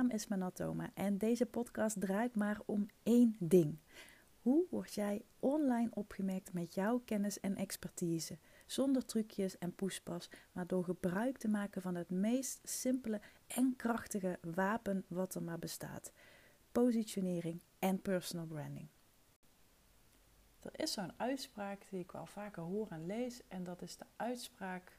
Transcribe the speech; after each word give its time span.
naam 0.00 0.10
is 0.10 0.26
Manatoma 0.26 0.90
en 0.94 1.18
deze 1.18 1.46
podcast 1.46 2.00
draait 2.00 2.36
maar 2.36 2.60
om 2.66 2.86
één 3.02 3.36
ding. 3.38 3.78
Hoe 4.42 4.66
word 4.70 4.94
jij 4.94 5.24
online 5.38 5.90
opgemerkt 5.90 6.52
met 6.52 6.74
jouw 6.74 6.98
kennis 6.98 7.40
en 7.40 7.56
expertise? 7.56 8.38
Zonder 8.66 9.04
trucjes 9.04 9.58
en 9.58 9.74
poespas, 9.74 10.30
maar 10.52 10.66
door 10.66 10.84
gebruik 10.84 11.38
te 11.38 11.48
maken 11.48 11.82
van 11.82 11.94
het 11.94 12.10
meest 12.10 12.60
simpele 12.62 13.20
en 13.46 13.76
krachtige 13.76 14.38
wapen 14.54 15.04
wat 15.08 15.34
er 15.34 15.42
maar 15.42 15.58
bestaat: 15.58 16.12
positionering 16.72 17.62
en 17.78 18.02
personal 18.02 18.46
branding. 18.46 18.88
Er 20.60 20.80
is 20.80 20.92
zo'n 20.92 21.12
uitspraak 21.16 21.86
die 21.90 22.00
ik 22.00 22.12
wel 22.12 22.26
vaker 22.26 22.62
hoor 22.62 22.88
en 22.90 23.06
lees, 23.06 23.40
en 23.48 23.64
dat 23.64 23.82
is 23.82 23.96
de 23.96 24.06
uitspraak: 24.16 24.98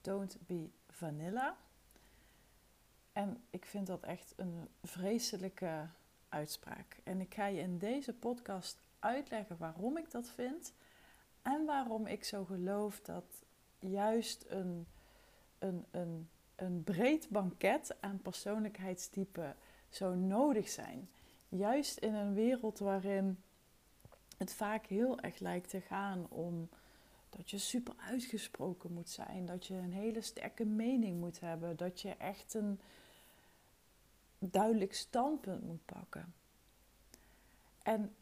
Don't 0.00 0.38
be 0.46 0.70
vanilla. 0.88 1.56
En 3.20 3.42
ik 3.50 3.64
vind 3.64 3.86
dat 3.86 4.02
echt 4.02 4.32
een 4.36 4.68
vreselijke 4.82 5.86
uitspraak. 6.28 7.00
En 7.04 7.20
ik 7.20 7.34
ga 7.34 7.46
je 7.46 7.60
in 7.60 7.78
deze 7.78 8.12
podcast 8.12 8.80
uitleggen 8.98 9.56
waarom 9.58 9.96
ik 9.96 10.10
dat 10.10 10.28
vind 10.28 10.72
en 11.42 11.64
waarom 11.64 12.06
ik 12.06 12.24
zo 12.24 12.44
geloof 12.44 13.00
dat 13.00 13.24
juist 13.78 14.44
een, 14.48 14.86
een, 15.58 15.84
een, 15.90 16.28
een 16.56 16.84
breed 16.84 17.28
banket 17.28 17.96
aan 18.00 18.20
persoonlijkheidstypen 18.22 19.56
zo 19.88 20.14
nodig 20.14 20.68
zijn. 20.68 21.08
Juist 21.48 21.98
in 21.98 22.14
een 22.14 22.34
wereld 22.34 22.78
waarin 22.78 23.42
het 24.36 24.52
vaak 24.52 24.86
heel 24.86 25.20
erg 25.20 25.38
lijkt 25.38 25.70
te 25.70 25.80
gaan 25.80 26.26
om 26.28 26.68
dat 27.30 27.50
je 27.50 27.58
super 27.58 27.94
uitgesproken 27.96 28.92
moet 28.92 29.10
zijn, 29.10 29.46
dat 29.46 29.66
je 29.66 29.74
een 29.74 29.92
hele 29.92 30.20
sterke 30.20 30.64
mening 30.64 31.20
moet 31.20 31.40
hebben, 31.40 31.76
dat 31.76 32.00
je 32.00 32.10
echt 32.10 32.54
een 32.54 32.80
duidelijk 34.40 34.94
standpunt 34.94 35.62
moet 35.62 35.84
pakken. 35.84 36.34
En 37.82 38.14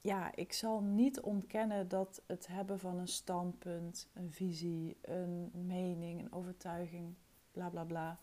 ja, 0.00 0.34
ik 0.34 0.52
zal 0.52 0.80
niet 0.80 1.20
ontkennen 1.20 1.88
dat 1.88 2.22
het 2.26 2.46
hebben 2.46 2.78
van 2.78 2.98
een 2.98 3.08
standpunt, 3.08 4.08
een 4.12 4.32
visie, 4.32 4.96
een 5.02 5.50
mening, 5.66 6.20
een 6.20 6.32
overtuiging, 6.32 7.14
bla 7.52 7.68
bla 7.68 7.84
bla, 7.84 8.20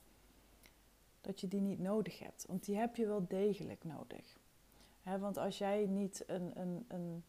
dat 1.21 1.41
je 1.41 1.47
die 1.47 1.61
niet 1.61 1.79
nodig 1.79 2.19
hebt. 2.19 2.45
Want 2.45 2.65
die 2.65 2.75
heb 2.75 2.95
je 2.95 3.05
wel 3.05 3.27
degelijk 3.27 3.83
nodig. 3.83 4.37
want 5.03 5.37
als 5.37 5.57
jij 5.57 5.85
niet 5.85 6.23
een, 6.27 6.59
een, 6.59 6.85
een 6.87 7.23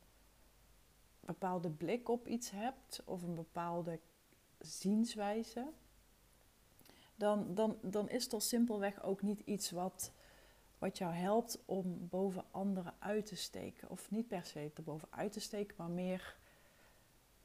bepaalde 1.21 1.71
blik 1.71 2.09
op 2.09 2.29
iets 2.29 2.51
hebt 2.51 3.03
of 3.05 3.23
een 3.23 3.35
bepaalde 3.35 4.01
zienswijze, 4.59 5.73
dan, 7.15 7.55
dan, 7.55 7.79
dan 7.83 8.09
is 8.09 8.29
dat 8.29 8.43
simpelweg 8.43 9.03
ook 9.03 9.23
niet 9.23 9.41
iets 9.41 9.71
wat, 9.71 10.13
wat 10.79 10.99
jou 10.99 11.15
helpt 11.15 11.63
om 11.65 12.09
boven 12.09 12.45
anderen 12.51 12.95
uit 12.99 13.27
te 13.27 13.37
steken. 13.37 13.91
Of 13.91 14.11
niet 14.11 14.29
per 14.29 14.45
se 14.45 14.71
erboven 14.75 15.09
uit 15.11 15.33
te 15.33 15.41
steken, 15.41 15.75
maar 15.79 15.91
meer 15.91 16.37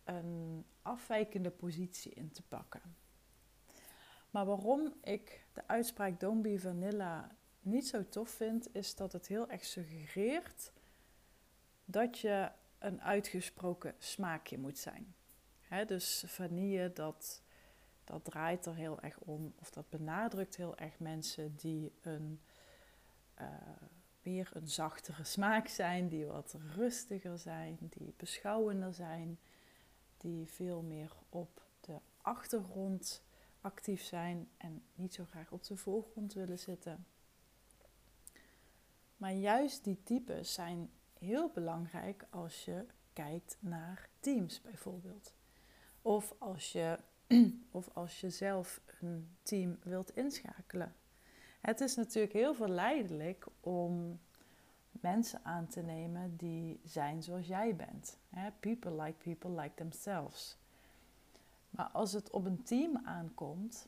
een 0.03 0.65
afwijkende 0.81 1.49
positie 1.49 2.13
in 2.13 2.31
te 2.31 2.43
pakken. 2.43 2.81
Maar 4.29 4.45
waarom 4.45 4.93
ik 5.03 5.45
de 5.53 5.67
uitspraak 5.67 6.19
Don't 6.19 6.41
be 6.41 6.59
vanilla 6.59 7.35
niet 7.61 7.87
zo 7.87 8.09
tof 8.09 8.29
vind, 8.29 8.75
is 8.75 8.95
dat 8.95 9.11
het 9.11 9.27
heel 9.27 9.49
erg 9.49 9.65
suggereert 9.65 10.71
dat 11.85 12.19
je 12.19 12.51
een 12.79 13.01
uitgesproken 13.01 13.95
smaakje 13.97 14.57
moet 14.57 14.77
zijn. 14.77 15.15
dus 15.87 16.23
vanille, 16.27 16.93
dat 16.93 17.41
dat 18.09 18.23
draait 18.23 18.65
er 18.65 18.75
heel 18.75 19.01
erg 19.01 19.19
om, 19.19 19.53
of 19.59 19.69
dat 19.69 19.89
benadrukt 19.89 20.55
heel 20.55 20.77
erg 20.77 20.99
mensen 20.99 21.55
die 21.55 21.91
een, 22.01 22.41
uh, 23.41 23.47
meer 24.21 24.49
een 24.53 24.67
zachtere 24.67 25.23
smaak 25.23 25.67
zijn, 25.67 26.07
die 26.07 26.25
wat 26.25 26.55
rustiger 26.75 27.37
zijn, 27.37 27.77
die 27.79 28.13
beschouwender 28.17 28.93
zijn, 28.93 29.39
die 30.17 30.47
veel 30.47 30.81
meer 30.81 31.11
op 31.29 31.61
de 31.79 31.99
achtergrond 32.21 33.23
actief 33.61 34.01
zijn 34.01 34.49
en 34.57 34.83
niet 34.95 35.13
zo 35.13 35.25
graag 35.25 35.51
op 35.51 35.63
de 35.63 35.77
voorgrond 35.77 36.33
willen 36.33 36.59
zitten. 36.59 37.05
Maar 39.17 39.33
juist 39.33 39.83
die 39.83 40.03
types 40.03 40.53
zijn 40.53 40.89
heel 41.19 41.49
belangrijk 41.49 42.25
als 42.29 42.65
je 42.65 42.85
kijkt 43.13 43.57
naar 43.59 44.09
teams 44.19 44.61
bijvoorbeeld. 44.61 45.33
Of 46.01 46.33
als 46.37 46.71
je 46.71 46.99
of 47.71 47.89
als 47.93 48.21
je 48.21 48.29
zelf 48.29 48.81
een 49.01 49.35
team 49.43 49.77
wilt 49.83 50.15
inschakelen. 50.15 50.95
Het 51.61 51.81
is 51.81 51.95
natuurlijk 51.95 52.33
heel 52.33 52.53
verleidelijk 52.53 53.45
om 53.59 54.19
mensen 54.91 55.39
aan 55.43 55.67
te 55.67 55.81
nemen 55.81 56.37
die 56.37 56.79
zijn 56.83 57.23
zoals 57.23 57.47
jij 57.47 57.75
bent. 57.75 58.17
People 58.59 59.03
like 59.03 59.17
people 59.17 59.61
like 59.61 59.75
themselves. 59.75 60.57
Maar 61.69 61.89
als 61.89 62.11
het 62.13 62.29
op 62.29 62.45
een 62.45 62.63
team 62.63 63.01
aankomt, 63.03 63.87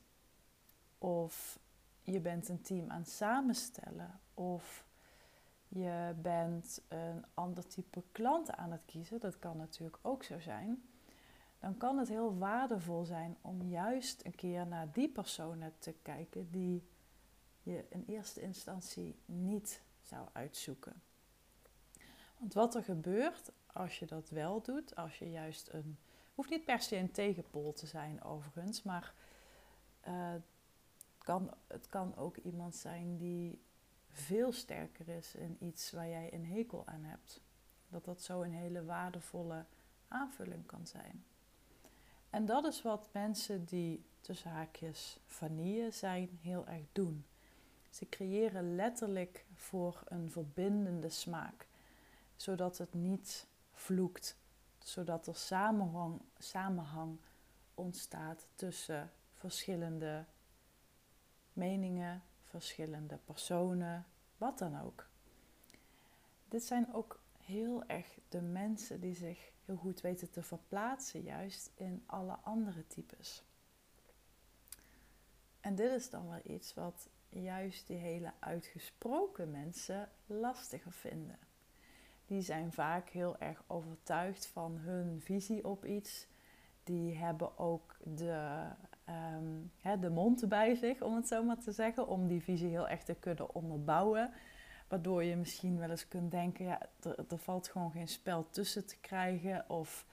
of 0.98 1.60
je 2.02 2.20
bent 2.20 2.50
een 2.50 2.62
team 2.62 2.90
aan 2.90 3.00
het 3.02 3.10
samenstellen, 3.10 4.20
of 4.34 4.86
je 5.68 6.14
bent 6.22 6.82
een 6.88 7.26
ander 7.34 7.68
type 7.68 8.04
klant 8.12 8.52
aan 8.52 8.72
het 8.72 8.82
kiezen, 8.86 9.20
dat 9.20 9.40
kan 9.40 9.58
natuurlijk 9.58 9.98
ook 10.02 10.24
zo 10.24 10.40
zijn 10.40 10.84
dan 11.62 11.78
kan 11.78 11.98
het 11.98 12.08
heel 12.08 12.38
waardevol 12.38 13.06
zijn 13.06 13.38
om 13.42 13.62
juist 13.62 14.26
een 14.26 14.36
keer 14.36 14.68
naar 14.68 14.92
die 14.92 15.10
personen 15.10 15.74
te 15.80 15.96
kijken 16.02 16.52
die 16.52 16.88
je 17.62 17.86
in 17.90 18.04
eerste 18.08 18.42
instantie 18.42 19.16
niet 19.26 19.82
zou 20.02 20.28
uitzoeken. 20.32 21.02
Want 22.38 22.54
wat 22.54 22.76
er 22.76 22.84
gebeurt 22.84 23.52
als 23.66 24.00
je 24.00 24.06
dat 24.06 24.30
wel 24.30 24.62
doet, 24.62 24.96
als 24.96 25.20
je 25.20 25.32
juist 25.32 25.70
een, 25.72 25.98
hoeft 26.36 26.50
niet 26.50 26.66
per 26.66 26.82
se 26.82 26.96
een 26.96 27.12
tegenpol 27.12 27.74
te 27.74 27.88
zijn 27.88 28.24
overigens, 28.24 28.84
maar 28.84 29.14
uh, 30.08 30.34
kan, 31.18 31.54
het 31.68 31.88
kan 31.88 32.16
ook 32.16 32.38
iemand 32.38 32.76
zijn 32.76 33.18
die 33.18 33.62
veel 34.08 34.52
sterker 34.52 35.08
is 35.08 35.36
in 35.36 35.58
iets 35.60 35.92
waar 35.92 36.08
jij 36.08 36.34
een 36.34 36.46
hekel 36.46 36.88
aan 36.88 37.04
hebt. 37.04 37.42
Dat 37.88 38.06
dat 38.06 38.22
zo 38.22 38.42
een 38.42 38.54
hele 38.54 38.86
waardevolle 38.86 39.66
aanvulling 40.08 40.66
kan 40.66 40.88
zijn. 40.88 41.26
En 42.32 42.46
dat 42.46 42.66
is 42.66 42.82
wat 42.82 43.08
mensen 43.12 43.66
die 43.66 44.06
tussen 44.22 44.52
haakjes 44.52 45.20
vanille 45.26 45.92
zijn 45.92 46.40
heel 46.42 46.68
erg 46.68 46.86
doen. 46.92 47.26
Ze 47.90 48.10
creëren 48.10 48.76
letterlijk 48.76 49.46
voor 49.56 50.04
een 50.06 50.32
verbindende 50.32 51.10
smaak, 51.10 51.68
zodat 52.36 52.78
het 52.78 52.94
niet 52.94 53.48
vloekt, 53.74 54.38
zodat 54.80 55.28
er 55.28 55.36
samenhang, 55.36 56.22
samenhang 56.38 57.18
ontstaat 57.74 58.48
tussen 58.56 59.12
verschillende 59.34 60.26
meningen, 61.54 62.24
verschillende 62.44 63.18
personen, 63.26 64.06
wat 64.38 64.58
dan 64.58 64.82
ook. 64.82 65.08
Dit 66.48 66.64
zijn 66.64 66.94
ook 66.94 67.21
heel 67.52 67.84
erg 67.88 68.20
de 68.30 68.42
mensen 68.42 69.00
die 69.02 69.16
zich 69.16 69.52
heel 69.66 69.76
goed 69.76 70.02
weten 70.02 70.32
te 70.32 70.44
verplaatsen, 70.44 71.22
juist 71.22 71.72
in 71.76 72.04
alle 72.06 72.34
andere 72.34 72.88
types. 72.88 73.44
En 75.60 75.76
dit 75.76 75.92
is 75.92 76.10
dan 76.10 76.30
wel 76.30 76.42
iets 76.44 76.74
wat 76.74 77.10
juist 77.30 77.88
die 77.88 77.98
hele 77.98 78.32
uitgesproken 78.40 79.52
mensen 79.52 80.10
lastiger 80.26 80.92
vinden. 80.92 81.40
Die 82.26 82.42
zijn 82.42 82.74
vaak 82.74 83.10
heel 83.10 83.38
erg 83.38 83.64
overtuigd 83.68 84.48
van 84.48 84.78
hun 84.78 85.22
visie 85.22 85.66
op 85.68 85.86
iets. 85.86 86.28
Die 86.84 87.18
hebben 87.18 87.58
ook 87.58 87.98
de, 88.04 88.68
um, 89.10 89.72
de 90.02 90.10
mond 90.10 90.50
bij 90.50 90.76
zich, 90.76 91.02
om 91.02 91.16
het 91.16 91.28
zo 91.28 91.44
maar 91.44 91.60
te 91.60 91.72
zeggen, 91.72 92.08
om 92.08 92.28
die 92.28 92.42
visie 92.42 92.70
heel 92.70 92.90
erg 92.90 93.04
te 93.04 93.16
kunnen 93.16 93.56
onderbouwen. 93.56 94.34
Waardoor 94.92 95.24
je 95.24 95.36
misschien 95.36 95.78
wel 95.78 95.90
eens 95.90 96.08
kunt 96.08 96.32
denken, 96.32 96.66
ja, 96.66 96.80
er, 97.02 97.38
valt 97.38 97.68
gewoon 97.68 97.92
geen 97.92 98.08
spel 98.08 98.50
tussen 98.50 98.86
te 98.86 98.98
krijgen. 98.98 99.70
Of 99.70 100.06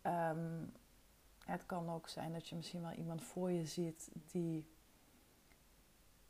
ehm, 0.00 0.64
het 1.44 1.66
kan 1.66 1.90
ook 1.90 2.08
zijn 2.08 2.32
dat 2.32 2.48
je 2.48 2.56
misschien 2.56 2.82
wel 2.82 2.92
iemand 2.92 3.22
voor 3.22 3.50
je 3.50 3.66
ziet 3.66 4.10
die 4.26 4.66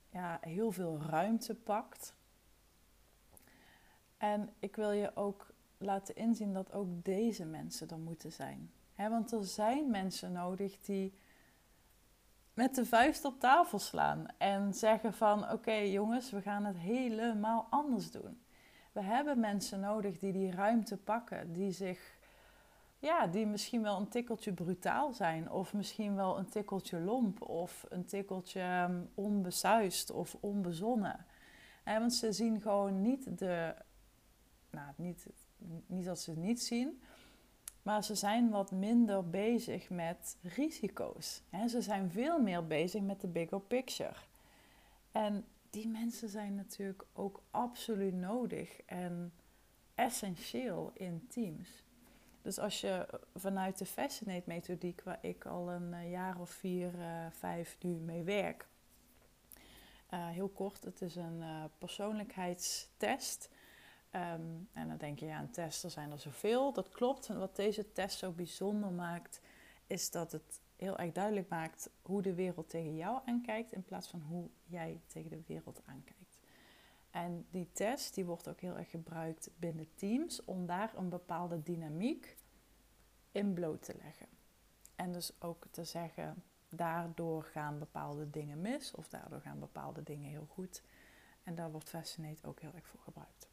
ja, 0.09 0.39
heel 0.41 0.73
veel 0.73 1.01
ruimte 1.01 1.55
pakt. 1.55 2.15
En 4.17 4.55
ik 4.59 4.77
wil 4.77 4.91
je 4.91 5.17
ook 5.17 5.55
laten 5.79 6.17
inzien 6.17 6.53
dat 6.53 6.73
ook 6.73 7.05
deze 7.05 7.45
mensen 7.45 7.89
er 7.89 7.99
moeten 7.99 8.33
zijn. 8.33 8.73
want 8.97 9.33
er 9.33 9.45
zijn 9.45 9.91
mensen 9.91 10.33
nodig 10.33 10.81
die 10.81 11.15
met 12.55 12.75
de 12.75 12.87
vuist 12.87 13.25
op 13.25 13.41
tafel 13.41 13.79
slaan 13.79 14.27
en 14.39 14.75
zeggen 14.75 15.13
van 15.13 15.51
oké 15.51 15.75
jongens, 15.75 16.31
we 16.31 16.43
gaan 16.43 16.65
het 16.65 16.79
helemaal 16.79 17.67
anders 17.71 18.11
doen. 18.11 18.43
We 18.93 19.01
hebben 19.01 19.41
mensen 19.41 19.81
nodig 19.81 20.19
die 20.19 20.33
die 20.33 20.51
ruimte 20.51 20.97
pakken, 20.97 21.53
die 21.53 21.73
zich 21.73 22.21
ja, 23.03 23.27
die 23.27 23.47
misschien 23.47 23.83
wel 23.83 23.97
een 24.01 24.09
tikkeltje 24.09 24.53
brutaal 24.53 25.13
zijn, 25.13 25.51
of 25.51 25.75
misschien 25.75 26.15
wel 26.15 26.39
een 26.39 26.49
tikkeltje 26.49 27.01
lomp, 27.01 27.43
of 27.43 27.87
een 27.89 28.05
tikkeltje 28.05 28.61
ehm, 28.61 29.01
onbesuist 29.15 30.11
of 30.11 30.37
onbezonnen. 30.41 31.27
En 31.85 32.01
want 32.01 32.15
ze 32.15 32.33
zien 32.33 32.61
gewoon 32.61 33.01
niet 33.01 33.39
de, 33.39 33.75
nou, 34.71 34.93
niet, 34.97 35.27
niet 35.87 36.05
dat 36.05 36.21
ze 36.21 36.31
het 36.31 36.39
niet 36.39 36.63
zien, 36.63 37.03
maar 37.83 38.05
ze 38.05 38.15
zijn 38.15 38.51
wat 38.51 38.71
minder 38.71 39.31
bezig 39.31 39.91
met 39.91 40.37
risico's. 40.43 41.43
Ze 41.69 41.83
zijn 41.83 42.11
veel 42.11 42.41
meer 42.41 42.67
bezig 42.67 43.03
met 43.03 43.21
de 43.21 43.29
bigger 43.29 43.61
picture. 43.61 44.15
En 45.13 45.45
die 45.71 45.89
mensen 45.89 46.29
zijn 46.29 46.55
natuurlijk 46.55 47.05
ook 47.13 47.43
absoluut 47.51 48.15
nodig 48.15 48.81
en 48.87 49.33
essentieel 49.95 50.91
in 50.95 51.27
teams. 51.29 51.85
Dus 52.43 52.59
als 52.59 52.81
je 52.81 53.21
vanuit 53.35 53.79
de 53.79 53.87
Fascinate 53.87 54.43
methodiek, 54.47 55.03
waar 55.03 55.19
ik 55.21 55.47
al 55.47 55.71
een 55.71 55.95
eh, 55.95 56.11
jaar 56.11 56.41
of 56.41 56.51
vier, 56.51 56.95
uh, 56.99 57.27
vijf 57.31 57.77
nu 57.81 57.91
mee 57.91 58.23
werk. 58.23 58.67
Uh, 60.11 60.29
heel 60.29 60.49
kort, 60.49 60.85
het 60.85 61.03
is 61.03 61.17
een 61.17 61.43
persoonlijkheidstest. 61.79 63.51
Um, 64.15 64.69
en 64.73 64.89
dan 64.89 64.97
denk 64.97 65.19
je, 65.19 65.27
ja, 65.27 65.41
een 65.41 65.51
test, 65.51 65.85
er 65.85 65.91
zijn 65.91 66.11
er 66.11 66.19
zoveel. 66.19 66.73
Dat 66.73 66.89
klopt. 66.89 67.29
En 67.29 67.39
wat 67.39 67.57
deze 67.57 67.93
test 67.93 68.19
zo 68.19 68.33
bijzonder 68.33 68.91
maakt, 68.91 69.41
is 69.87 70.11
dat 70.11 70.33
het 70.33 70.61
heel 70.77 70.99
erg 70.99 71.13
duidelijk 71.13 71.49
maakt 71.49 71.91
hoe 72.03 72.23
de 72.23 72.35
wereld 72.35 72.69
tegen 72.69 72.97
jou 72.97 73.21
aankijkt, 73.25 73.73
in 73.73 73.85
plaats 73.85 74.09
van 74.09 74.21
hoe 74.21 74.49
jij 74.65 75.01
tegen 75.07 75.31
de 75.31 75.43
wereld 75.47 75.83
aankijkt. 75.85 76.39
En 77.11 77.47
die 77.51 77.69
test 77.73 78.15
die 78.15 78.25
wordt 78.25 78.49
ook 78.49 78.61
heel 78.61 78.77
erg 78.77 78.91
gebruikt 78.91 79.51
binnen 79.57 79.89
teams 79.95 80.45
om 80.45 80.67
daar 80.67 80.97
een 80.97 81.09
bepaalde 81.09 81.63
dynamiek 81.63 82.37
in 83.33 83.55
bloot 83.55 83.83
te 83.83 83.95
leggen. 84.03 84.27
En 84.97 85.13
dus 85.13 85.33
ook 85.41 85.67
te 85.71 85.85
zeggen, 85.85 86.43
daardoor 86.69 87.45
gaan 87.45 87.79
bepaalde 87.79 88.31
dingen 88.31 88.61
mis 88.61 88.95
of 88.95 89.09
daardoor 89.09 89.41
gaan 89.41 89.59
bepaalde 89.59 90.03
dingen 90.03 90.31
heel 90.31 90.47
goed. 90.49 90.83
En 91.43 91.55
daar 91.55 91.71
wordt 91.71 91.89
Fascinate 91.89 92.47
ook 92.47 92.61
heel 92.61 92.73
erg 92.75 92.87
voor 92.87 93.01
gebruikt. 93.01 93.52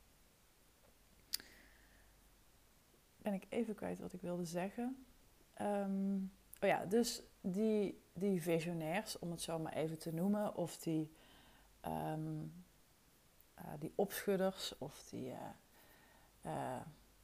Ben 3.30 3.42
ik 3.42 3.48
even 3.50 3.76
kwijt 3.76 4.00
wat 4.00 4.14
ik 4.14 4.22
wilde 4.22 4.46
zeggen. 4.46 5.06
Ehm, 5.54 6.16
oh 6.62 6.70
ja, 6.70 6.86
dus 6.86 7.22
die, 7.42 8.02
die 8.14 8.42
visionairs, 8.42 9.20
om 9.20 9.32
het 9.32 9.42
zo 9.42 9.60
maar 9.60 9.74
even 9.74 10.00
te 10.00 10.14
noemen, 10.14 10.56
of 10.56 10.78
die 10.78 11.12
ehm, 11.82 12.42
uh, 13.60 13.66
die 13.80 13.94
opschudders 13.96 14.78
of 14.78 15.04
die 15.10 15.34
uh, 16.46 16.82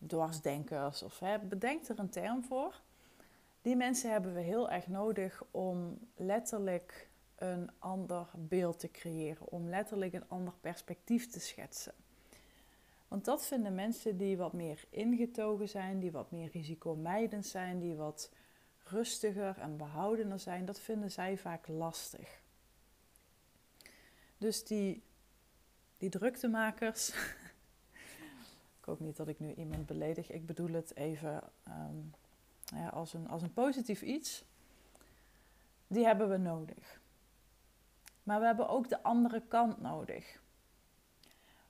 dwarsdenkers. 0.08 1.04
Of, 1.04 1.20
hè, 1.20 1.40
bedenk 1.40 1.88
er 1.88 2.00
een 2.00 2.10
term 2.10 2.44
voor. 2.44 2.82
Die 3.62 3.76
mensen 3.76 4.12
hebben 4.12 4.34
we 4.34 4.42
heel 4.42 4.72
erg 4.72 4.88
nodig 4.88 5.44
om 5.52 6.00
letterlijk 6.16 7.10
een 7.36 7.72
ander 7.80 8.28
beeld 8.36 8.80
te 8.80 8.92
creëren. 8.92 9.48
Om 9.50 9.70
letterlijk 9.70 10.14
een 10.14 10.30
ander 10.30 10.54
perspectief 10.62 11.28
te 11.28 11.40
schetsen. 11.40 11.94
Want 13.16 13.28
dat 13.28 13.46
vinden 13.46 13.76
mensen 13.76 14.18
die 14.18 14.38
wat 14.38 14.54
meer 14.54 14.86
ingetogen 14.90 15.70
zijn, 15.70 16.00
die 16.00 16.12
wat 16.12 16.32
meer 16.32 16.50
risicomijdend 16.52 17.46
zijn, 17.46 17.80
die 17.80 17.96
wat 17.96 18.32
rustiger 18.84 19.58
en 19.60 19.78
behoudener 19.78 20.40
zijn, 20.40 20.66
dat 20.66 20.80
vinden 20.80 21.12
zij 21.12 21.38
vaak 21.38 21.68
lastig. 21.68 22.42
Dus 24.38 24.64
die 24.64 25.04
die 25.98 26.10
druktemakers. 26.10 27.10
ik 28.80 28.86
hoop 28.86 29.00
niet 29.00 29.18
dat 29.18 29.28
ik 29.28 29.40
nu 29.40 29.54
iemand 29.54 29.86
beledig. 29.86 30.32
Ik 30.32 30.46
bedoel 30.46 30.74
het 30.74 30.96
even 30.96 31.44
ehm, 31.64 31.98
ja, 32.66 32.88
als, 32.88 33.14
een, 33.14 33.28
als 33.28 33.42
een 33.42 33.54
positief 33.54 34.02
iets. 34.02 34.44
Die 35.88 36.06
hebben 36.06 36.30
we 36.30 36.38
nodig. 36.38 37.02
Maar 38.24 38.40
we 38.40 38.46
hebben 38.46 38.70
ook 38.70 38.90
de 38.90 39.04
andere 39.04 39.42
kant 39.48 39.82
nodig. 39.82 40.42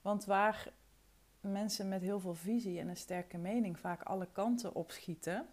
Want 0.01 0.25
waar 0.25 0.73
mensen 1.47 1.87
met 1.87 2.01
heel 2.01 2.19
veel 2.19 2.33
visie 2.33 2.79
en 2.79 2.87
een 2.87 2.97
sterke 2.97 3.37
mening 3.37 3.79
vaak 3.79 4.01
alle 4.01 4.27
kanten 4.31 4.75
opschieten, 4.75 5.47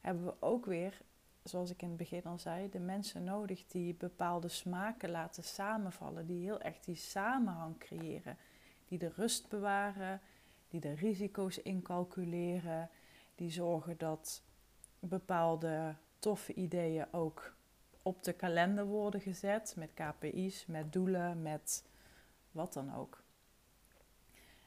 hebben 0.00 0.24
we 0.24 0.34
ook 0.40 0.66
weer 0.66 1.02
zoals 1.48 1.70
ik 1.70 1.82
in 1.82 1.88
het 1.88 1.96
begin 1.96 2.24
al 2.24 2.38
zei, 2.38 2.70
de 2.70 2.78
mensen 2.78 3.24
nodig 3.24 3.66
die 3.66 3.94
bepaalde 3.94 4.48
smaken 4.48 5.10
laten 5.10 5.44
samenvallen, 5.44 6.26
die 6.26 6.42
heel 6.42 6.60
echt 6.60 6.84
die 6.84 6.96
samenhang 6.96 7.78
creëren, 7.78 8.36
die 8.88 8.98
de 8.98 9.12
rust 9.16 9.48
bewaren, 9.48 10.20
die 10.68 10.80
de 10.80 10.92
risico's 10.92 11.58
incalculeren, 11.58 12.90
die 13.34 13.50
zorgen 13.50 13.98
dat 13.98 14.42
bepaalde 14.98 15.94
toffe 16.18 16.54
ideeën 16.54 17.12
ook 17.12 17.54
op 18.02 18.22
de 18.22 18.32
kalender 18.32 18.84
worden 18.84 19.20
gezet 19.20 19.74
met 19.76 19.90
KPI's, 19.94 20.66
met 20.66 20.92
doelen, 20.92 21.42
met 21.42 21.84
wat 22.50 22.72
dan 22.72 22.94
ook. 22.94 23.24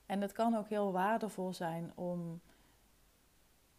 En 0.09 0.21
het 0.21 0.31
kan 0.31 0.55
ook 0.55 0.69
heel 0.69 0.91
waardevol 0.91 1.53
zijn 1.53 1.91
om 1.95 2.41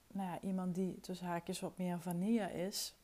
nou 0.06 0.28
ja, 0.28 0.40
iemand 0.40 0.74
die 0.74 1.00
tussen 1.00 1.26
haakjes 1.26 1.60
wat 1.60 1.78
meer 1.78 2.00
vanille 2.00 2.52
is, 2.52 2.94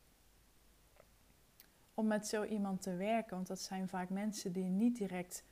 om 1.94 2.06
met 2.06 2.26
zo 2.26 2.44
iemand 2.44 2.82
te 2.82 2.96
werken. 2.96 3.34
Want 3.34 3.46
dat 3.46 3.60
zijn 3.60 3.88
vaak 3.88 4.08
mensen 4.08 4.52
die 4.52 4.64
niet 4.64 4.96
direct 4.96 5.44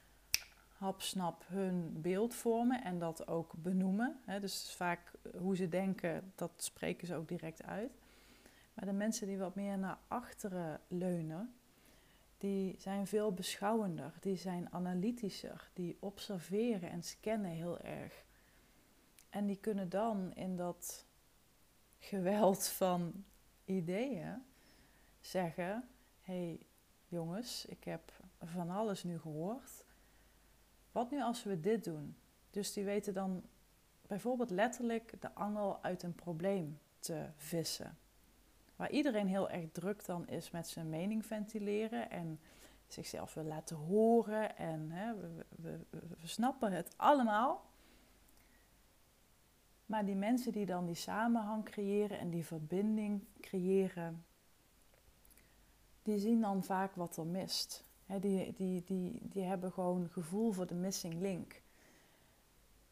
hapsnap 0.76 1.44
hun 1.46 2.00
beeld 2.00 2.34
vormen 2.34 2.84
en 2.84 2.98
dat 2.98 3.28
ook 3.28 3.52
benoemen. 3.56 4.20
Dus 4.40 4.74
vaak 4.76 5.12
hoe 5.38 5.56
ze 5.56 5.68
denken, 5.68 6.32
dat 6.34 6.50
spreken 6.56 7.06
ze 7.06 7.14
ook 7.14 7.28
direct 7.28 7.62
uit. 7.62 7.92
Maar 8.74 8.84
de 8.84 8.92
mensen 8.92 9.26
die 9.26 9.38
wat 9.38 9.54
meer 9.54 9.78
naar 9.78 9.98
achteren 10.08 10.80
leunen, 10.88 11.54
die 12.44 12.74
zijn 12.78 13.06
veel 13.06 13.32
beschouwender, 13.32 14.12
die 14.20 14.36
zijn 14.36 14.72
analytischer, 14.72 15.70
die 15.72 15.96
observeren 16.00 16.90
en 16.90 17.02
scannen 17.02 17.50
heel 17.50 17.80
erg. 17.80 18.24
En 19.30 19.46
die 19.46 19.56
kunnen 19.56 19.88
dan 19.88 20.34
in 20.34 20.56
dat 20.56 21.06
geweld 21.98 22.66
van 22.66 23.24
ideeën 23.64 24.42
zeggen: 25.20 25.88
hey, 26.20 26.66
jongens, 27.08 27.66
ik 27.66 27.84
heb 27.84 28.12
van 28.38 28.70
alles 28.70 29.04
nu 29.04 29.18
gehoord. 29.18 29.84
Wat 30.92 31.10
nu 31.10 31.22
als 31.22 31.42
we 31.42 31.60
dit 31.60 31.84
doen? 31.84 32.16
Dus 32.50 32.72
die 32.72 32.84
weten 32.84 33.14
dan 33.14 33.42
bijvoorbeeld 34.06 34.50
letterlijk 34.50 35.20
de 35.20 35.34
angel 35.34 35.82
uit 35.82 36.02
een 36.02 36.14
probleem 36.14 36.78
te 36.98 37.28
vissen. 37.36 37.98
Waar 38.76 38.90
iedereen 38.90 39.28
heel 39.28 39.50
erg 39.50 39.70
druk 39.72 40.04
dan 40.04 40.28
is 40.28 40.50
met 40.50 40.68
zijn 40.68 40.88
mening 40.88 41.26
ventileren 41.26 42.10
en 42.10 42.40
zichzelf 42.86 43.34
wil 43.34 43.44
laten 43.44 43.76
horen. 43.76 44.56
En 44.56 44.90
hè, 44.90 45.14
we, 45.48 45.78
snappen 46.22 46.72
het 46.72 46.94
allemaal. 46.96 47.64
Maar 49.86 50.04
die 50.04 50.16
mensen 50.16 50.52
die 50.52 50.66
dan 50.66 50.86
die 50.86 50.94
samenhang 50.94 51.64
creëren 51.64 52.18
en 52.18 52.30
die 52.30 52.44
verbinding 52.44 53.24
creëren, 53.40 54.24
die 56.02 56.18
zien 56.18 56.40
dan 56.40 56.64
vaak 56.64 56.94
wat 56.94 57.16
er 57.16 57.26
mist. 57.26 57.84
die, 58.06 58.52
die, 58.52 58.84
die, 58.84 59.18
die 59.22 59.42
hebben 59.42 59.72
gewoon 59.72 60.08
gevoel 60.10 60.52
voor 60.52 60.66
de 60.66 60.74
missing 60.74 61.14
link. 61.14 61.62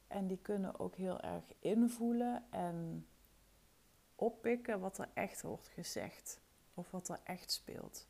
En 0.07 0.27
die 0.27 0.39
kunnen 0.43 0.79
ook 0.79 0.95
heel 0.95 1.21
erg 1.21 1.45
invoelen 1.59 2.45
en 2.51 3.07
oppikken 4.23 4.81
wat 4.81 4.99
er 4.99 5.09
echt 5.15 5.43
wordt 5.43 5.69
gezegd. 5.69 6.41
Of 6.75 6.91
wat 6.91 7.09
er 7.09 7.21
echt 7.25 7.51
speelt. 7.51 8.07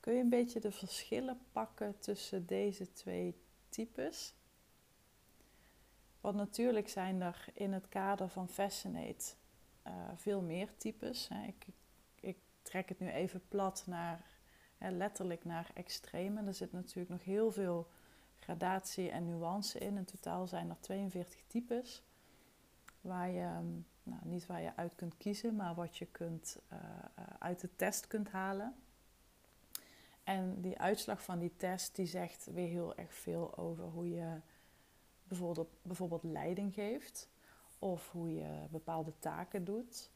Kun 0.00 0.14
je 0.14 0.20
een 0.20 0.28
beetje 0.28 0.60
de 0.60 0.72
verschillen 0.72 1.40
pakken 1.52 1.98
tussen 1.98 2.46
deze 2.46 2.92
twee 2.92 3.40
types? 3.68 4.34
Want 6.20 6.36
natuurlijk 6.36 6.88
zijn 6.88 7.20
er 7.20 7.46
in 7.54 7.72
het 7.72 7.88
kader 7.88 8.28
van 8.28 8.48
Fascinate 8.48 9.34
uh, 9.86 9.92
veel 10.14 10.42
meer 10.42 10.76
types. 10.76 11.28
Hè. 11.28 11.46
Ik, 11.46 11.66
ik, 12.14 12.38
trek 12.62 12.88
het 12.88 12.98
nu 12.98 13.10
even 13.10 13.48
plat 13.48 13.84
naar, 13.86 14.38
hè, 14.78 14.90
letterlijk 14.90 15.44
naar 15.44 15.70
extremen. 15.74 16.46
Er 16.46 16.54
zit 16.54 16.72
natuurlijk 16.72 17.08
nog 17.08 17.24
heel 17.24 17.52
veel 17.52 17.88
gradatie 18.34 19.10
en 19.10 19.26
nuance 19.26 19.78
in. 19.78 19.96
In 19.96 20.04
totaal 20.04 20.46
zijn 20.46 20.70
er 20.70 20.80
42 20.80 21.40
types. 21.46 22.02
Waar 23.00 23.30
je, 23.30 23.40
ehm, 23.40 23.80
nou, 24.06 24.20
niet 24.24 24.46
waar 24.46 24.62
je 24.62 24.76
uit 24.76 24.94
kunt 24.94 25.16
kiezen, 25.16 25.56
maar 25.56 25.74
wat 25.74 25.96
je 25.96 26.06
kunt, 26.06 26.58
uh, 26.72 26.78
uit 27.38 27.60
de 27.60 27.76
test 27.76 28.06
kunt 28.06 28.30
halen. 28.30 28.74
En 30.24 30.60
die 30.60 30.78
uitslag 30.78 31.22
van 31.22 31.38
die 31.38 31.56
test 31.56 31.96
die 31.96 32.06
zegt 32.06 32.46
weer 32.52 32.68
heel 32.68 32.96
erg 32.96 33.14
veel 33.14 33.56
over 33.56 33.84
hoe 33.84 34.10
je 34.10 34.40
bijvoorbeeld, 35.22 35.68
bijvoorbeeld 35.82 36.22
leiding 36.22 36.74
geeft, 36.74 37.28
of 37.78 38.10
hoe 38.10 38.34
je 38.34 38.66
bepaalde 38.70 39.12
taken 39.18 39.64
doet, 39.64 40.10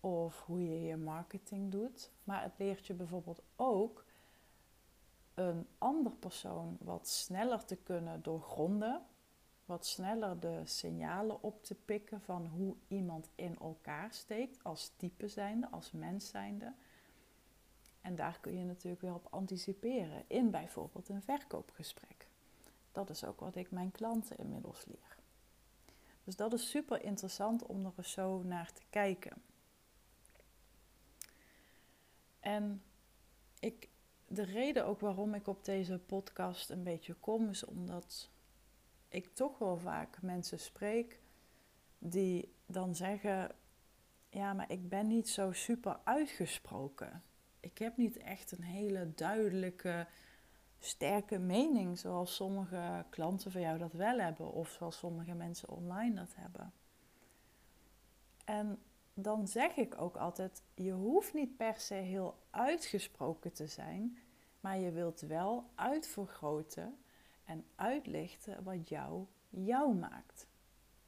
of 0.00 0.42
hoe 0.44 0.68
je 0.68 0.82
je 0.82 0.96
marketing 0.96 1.70
doet. 1.70 2.10
Maar 2.24 2.42
het 2.42 2.58
leert 2.58 2.86
je 2.86 2.94
bijvoorbeeld 2.94 3.42
ook 3.56 4.04
een 5.34 5.66
ander 5.78 6.12
persoon 6.12 6.76
wat 6.80 7.08
sneller 7.08 7.64
te 7.64 7.76
kunnen 7.76 8.22
doorgronden 8.22 9.06
wat 9.66 9.86
sneller 9.86 10.40
de 10.40 10.60
signalen 10.64 11.42
op 11.42 11.64
te 11.64 11.74
pikken 11.74 12.20
van 12.20 12.46
hoe 12.46 12.74
iemand 12.88 13.28
in 13.34 13.58
elkaar 13.58 14.12
steekt 14.12 14.64
als 14.64 14.92
type 14.96 15.28
zijnde, 15.28 15.70
als 15.70 15.92
mens 15.92 16.28
zijnde. 16.28 16.72
En 18.00 18.16
daar 18.16 18.38
kun 18.40 18.58
je 18.58 18.64
natuurlijk 18.64 19.02
weer 19.02 19.14
op 19.14 19.26
anticiperen 19.30 20.24
in 20.26 20.50
bijvoorbeeld 20.50 21.08
een 21.08 21.22
verkoopgesprek. 21.22 22.26
Dat 22.92 23.10
is 23.10 23.24
ook 23.24 23.40
wat 23.40 23.56
ik 23.56 23.70
mijn 23.70 23.90
klanten 23.90 24.38
inmiddels 24.38 24.84
leer. 24.84 25.16
Dus 26.24 26.36
dat 26.36 26.52
is 26.52 26.70
super 26.70 27.04
interessant 27.04 27.66
om 27.66 27.84
er 27.84 27.92
eens 27.96 28.12
zo 28.12 28.42
naar 28.42 28.72
te 28.72 28.82
kijken. 28.90 29.42
En 32.40 32.82
ik, 33.60 33.88
de 34.26 34.42
reden 34.42 34.86
ook 34.86 35.00
waarom 35.00 35.34
ik 35.34 35.46
op 35.46 35.64
deze 35.64 35.98
podcast 35.98 36.70
een 36.70 36.82
beetje 36.82 37.14
kom, 37.14 37.48
is 37.48 37.64
omdat 37.64 38.30
ik 39.08 39.34
toch 39.34 39.58
wel 39.58 39.78
vaak 39.78 40.22
mensen 40.22 40.58
spreek 40.58 41.20
die 41.98 42.54
dan 42.66 42.94
zeggen: 42.94 43.54
Ja, 44.28 44.52
maar 44.52 44.70
ik 44.70 44.88
ben 44.88 45.06
niet 45.06 45.28
zo 45.28 45.52
super 45.52 46.00
uitgesproken. 46.04 47.22
Ik 47.60 47.78
heb 47.78 47.96
niet 47.96 48.16
echt 48.16 48.52
een 48.52 48.62
hele 48.62 49.14
duidelijke, 49.14 50.06
sterke 50.78 51.38
mening 51.38 51.98
zoals 51.98 52.34
sommige 52.34 53.04
klanten 53.10 53.50
van 53.50 53.60
jou 53.60 53.78
dat 53.78 53.92
wel 53.92 54.18
hebben, 54.18 54.52
of 54.52 54.68
zoals 54.68 54.98
sommige 54.98 55.34
mensen 55.34 55.68
online 55.68 56.14
dat 56.14 56.34
hebben. 56.34 56.72
En 58.44 58.78
dan 59.14 59.48
zeg 59.48 59.76
ik 59.76 60.00
ook 60.00 60.16
altijd: 60.16 60.62
je 60.74 60.92
hoeft 60.92 61.34
niet 61.34 61.56
per 61.56 61.80
se 61.80 61.94
heel 61.94 62.38
uitgesproken 62.50 63.52
te 63.52 63.66
zijn, 63.66 64.18
maar 64.60 64.78
je 64.78 64.90
wilt 64.90 65.20
wel 65.20 65.70
uitvergroten 65.74 66.98
en 67.46 67.64
uitlichten 67.74 68.62
wat 68.62 68.88
jou 68.88 69.26
jou 69.48 69.94
maakt. 69.94 70.46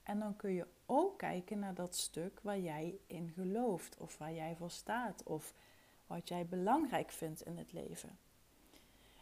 En 0.02 0.18
dan 0.18 0.37
kun 0.37 0.52
je 0.52 0.66
ook 0.87 1.18
kijken 1.18 1.59
naar 1.59 1.75
dat 1.75 1.97
stuk 1.97 2.40
waar 2.42 2.59
jij 2.59 2.99
in 3.07 3.30
gelooft, 3.35 3.97
of 3.97 4.18
waar 4.18 4.33
jij 4.33 4.57
voor 4.57 4.71
staat, 4.71 5.23
of 5.23 5.54
wat 6.07 6.28
jij 6.28 6.47
belangrijk 6.47 7.11
vindt 7.11 7.42
in 7.42 7.57
het 7.57 7.73
leven. 7.73 8.18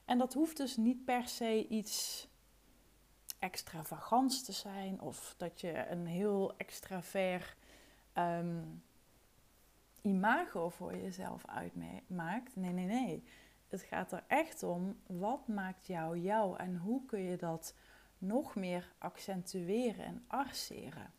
En 0.04 0.18
dat 0.18 0.35
hoeft 0.35 0.56
dus 0.56 0.76
niet 0.76 1.04
per 1.04 1.28
se 1.28 1.68
iets 1.68 2.28
extravagants 3.38 4.42
te 4.42 4.52
zijn, 4.52 5.00
of 5.00 5.35
dat 5.37 5.61
je 5.61 5.88
een 5.88 6.06
heel 6.06 6.56
extraver 6.56 7.56
um, 8.18 8.82
imago 10.02 10.68
voor 10.68 10.96
jezelf 10.96 11.46
uitmaakt. 11.46 12.56
Nee, 12.56 12.73
nee, 12.73 12.87
nee. 12.87 13.25
Het 13.68 13.82
gaat 13.82 14.12
er 14.12 14.25
echt 14.26 14.62
om, 14.62 14.96
wat 15.06 15.49
maakt 15.49 15.87
jou 15.87 16.18
jou 16.18 16.58
en 16.58 16.76
hoe 16.76 17.06
kun 17.06 17.20
je 17.20 17.37
dat 17.37 17.75
nog 18.18 18.54
meer 18.54 18.92
accentueren 18.99 20.04
en 20.04 20.25
arceren. 20.26 21.12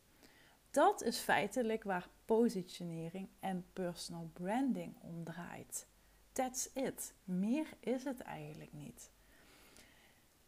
Dat 0.71 1.03
is 1.03 1.17
feitelijk 1.17 1.83
waar 1.83 2.07
positionering 2.25 3.29
en 3.39 3.65
personal 3.73 4.29
branding 4.33 4.95
om 5.01 5.23
draait. 5.23 5.87
That's 6.31 6.69
it. 6.73 7.13
Meer 7.23 7.67
is 7.79 8.03
het 8.03 8.21
eigenlijk 8.21 8.73
niet. 8.73 9.11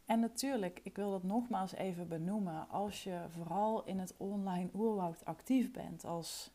En 0.04 0.20
natuurlijk, 0.20 0.80
ik 0.82 0.96
wil 0.96 1.10
dat 1.10 1.22
nogmaals 1.22 1.72
even 1.72 2.08
benoemen, 2.08 2.68
als 2.68 3.04
je 3.04 3.24
vooral 3.28 3.84
in 3.84 3.98
het 3.98 4.14
online 4.16 4.70
oerwoud 4.74 5.24
actief 5.24 5.72
bent 5.72 6.04
als 6.04 6.50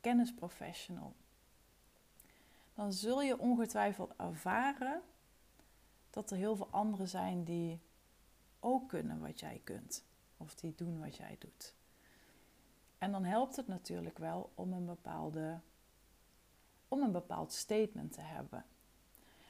kennisprofessional, 0.00 1.14
dan 2.78 2.92
zul 2.92 3.22
je 3.22 3.38
ongetwijfeld 3.38 4.12
ervaren 4.16 5.02
dat 6.10 6.30
er 6.30 6.36
heel 6.36 6.56
veel 6.56 6.68
anderen 6.70 7.08
zijn 7.08 7.44
die 7.44 7.80
ook 8.60 8.88
kunnen 8.88 9.20
wat 9.20 9.40
jij 9.40 9.60
kunt. 9.64 10.04
Of 10.36 10.54
die 10.54 10.74
doen 10.74 11.00
wat 11.00 11.16
jij 11.16 11.36
doet. 11.38 11.74
En 12.98 13.12
dan 13.12 13.24
helpt 13.24 13.56
het 13.56 13.66
natuurlijk 13.66 14.18
wel 14.18 14.52
om 14.54 14.72
een, 14.72 14.86
bepaalde, 14.86 15.60
om 16.88 17.02
een 17.02 17.12
bepaald 17.12 17.52
statement 17.52 18.12
te 18.12 18.20
hebben. 18.20 18.64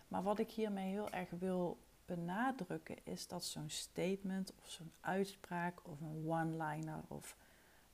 Maar 0.09 0.23
wat 0.23 0.39
ik 0.39 0.51
hiermee 0.51 0.91
heel 0.91 1.11
erg 1.11 1.31
wil 1.31 1.79
benadrukken 2.05 2.97
is 3.05 3.27
dat 3.27 3.45
zo'n 3.45 3.71
statement 3.71 4.53
of 4.55 4.71
zo'n 4.71 4.93
uitspraak 5.01 5.89
of 5.89 6.01
een 6.01 6.25
one-liner 6.27 7.03
of 7.09 7.37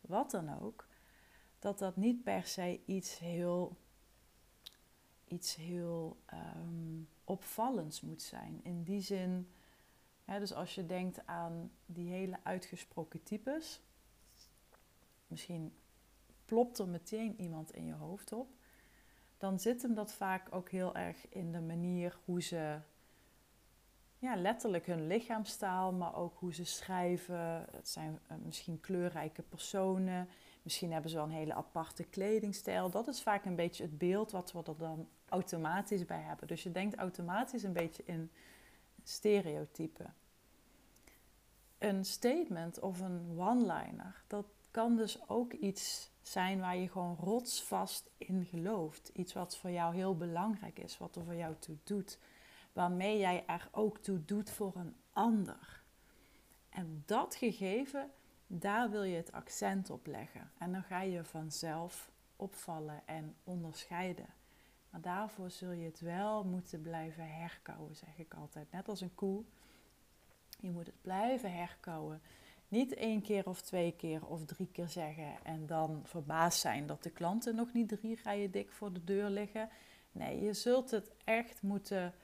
wat 0.01 0.31
dan 0.31 0.61
ook, 0.61 0.87
dat 1.59 1.79
dat 1.79 1.97
niet 1.97 2.23
per 2.23 2.47
se 2.47 2.81
iets 2.85 3.19
heel, 3.19 3.77
iets 5.35 5.55
heel 5.55 6.17
um, 6.33 7.09
opvallends 7.25 8.01
moet 8.01 8.23
zijn. 8.23 8.61
In 8.63 8.83
die 8.83 9.01
zin, 9.01 9.51
hè, 10.25 10.39
dus 10.39 10.55
als 10.55 10.75
je 10.75 10.87
denkt 10.87 11.27
aan 11.27 11.71
die 11.87 12.11
hele 12.11 12.39
uitgesproken 12.43 13.23
types, 13.23 13.81
misschien 15.27 15.75
plopt 16.45 16.79
er 16.79 16.89
meteen 16.89 17.41
iemand 17.41 17.73
in 17.73 17.85
je 17.85 17.95
hoofd 17.95 18.33
op, 18.33 18.49
dan 19.39 19.61
zit 19.61 19.83
hem 19.83 19.95
dat 19.95 20.13
vaak 20.13 20.55
ook 20.55 20.71
heel 20.71 20.95
erg 20.95 21.29
in 21.29 21.53
de 21.53 21.61
manier 21.61 22.19
hoe 22.25 22.43
ze 22.43 22.79
ja, 24.19 24.37
letterlijk 24.37 24.87
hun 24.87 25.07
lichaamstaal, 25.07 25.93
maar 25.93 26.15
ook 26.15 26.39
hoe 26.39 26.55
ze 26.55 26.65
schrijven. 26.65 27.67
Het 27.73 27.89
zijn 27.89 28.19
eh, 28.27 28.37
misschien 28.45 28.81
kleurrijke 28.81 29.43
personen. 29.43 30.29
Misschien 30.63 30.93
hebben 30.93 31.11
ze 31.11 31.17
wel 31.17 31.25
een 31.25 31.31
hele 31.31 31.55
aparte 31.55 32.05
kledingstijl. 32.05 32.91
Dat 32.91 33.09
is 33.09 33.23
vaak 33.23 33.45
een 33.45 33.57
beetje 33.57 33.83
het 33.83 33.99
beeld 33.99 34.31
wat 34.31 34.53
we 34.53 34.63
er 34.63 34.77
dan 34.79 35.09
automatisch 35.35 36.05
bij 36.05 36.21
hebben. 36.21 36.47
Dus 36.49 36.63
je 36.63 36.73
denkt 36.73 36.97
automatisch 36.97 37.63
een 37.63 37.73
beetje 37.73 38.03
in 38.07 38.31
stereotypen. 39.03 40.15
Een 41.79 42.05
statement 42.05 42.81
of 42.81 43.01
een 43.01 43.39
one-liner, 43.39 44.23
dat 44.27 44.47
kan 44.71 44.97
dus 44.97 45.29
ook 45.29 45.53
iets 45.53 46.11
zijn 46.23 46.61
waar 46.61 46.77
je 46.77 46.89
gewoon 46.89 47.17
rotsvast 47.17 48.11
in 48.17 48.45
gelooft. 48.45 49.09
Iets 49.09 49.33
wat 49.33 49.57
voor 49.57 49.71
jou 49.71 49.95
heel 49.95 50.17
belangrijk 50.17 50.79
is, 50.79 50.99
wat 50.99 51.17
er 51.17 51.25
voor 51.25 51.35
jou 51.35 51.55
toe 51.59 51.77
doet. 51.85 52.19
Waarmee 52.73 53.19
jij 53.19 53.47
er 53.47 53.69
ook 53.71 53.99
toe 53.99 54.25
doet 54.25 54.51
voor 54.51 54.73
een 54.77 54.97
ander. 55.13 55.83
En 56.69 57.03
dat 57.07 57.35
gegeven 57.35 58.11
daar 58.47 58.91
wil 58.91 59.03
je 59.03 59.17
het 59.17 59.33
accent 59.33 59.91
op 59.91 60.07
leggen. 60.07 60.51
En 60.59 60.73
dan 60.73 60.83
ga 60.83 61.01
je 61.01 61.25
vanzelf 61.25 62.13
opvallen 62.37 63.03
en 63.07 63.35
onderscheiden. 63.45 64.27
Maar 64.95 65.03
daarvoor 65.03 65.51
zul 65.51 65.71
je 65.71 65.85
het 65.85 66.01
wel 66.01 66.45
moeten 66.45 66.81
blijven 66.81 67.29
herkauwen, 67.29 67.97
zeg 67.97 68.19
ik 68.19 68.35
altijd. 68.35 68.73
Net 68.73 68.89
als 68.89 69.01
een 69.01 69.15
koe. 69.15 69.45
Je 70.61 70.71
moet 70.71 70.87
het 70.87 71.03
blijven 71.03 71.53
herkauwen. 71.53 72.23
Niet 72.69 72.95
één 72.95 73.23
keer 73.23 73.49
of 73.49 73.63
twee 73.63 73.93
keer 73.93 74.27
of 74.27 74.45
drie 74.45 74.69
keer 74.73 74.89
zeggen 74.89 75.45
en 75.45 75.67
dan 75.67 76.01
verbaasd 76.05 76.61
zijn 76.61 76.87
dat 76.87 77.03
de 77.03 77.11
klanten 77.11 77.55
nog 77.55 77.73
niet 77.73 77.89
drie 77.89 78.21
rijen 78.23 78.51
dik 78.51 78.73
voor 78.73 78.93
de 78.93 79.05
deur 79.05 79.31
liggen. 79.31 79.69
Nee, 80.13 80.41
je 80.41 80.53
zult 80.53 80.91
het 80.91 81.11
echt 81.25 81.63
moeten 81.63 82.15